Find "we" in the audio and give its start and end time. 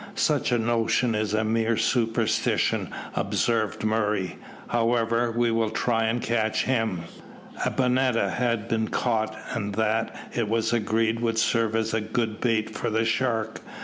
5.31-5.51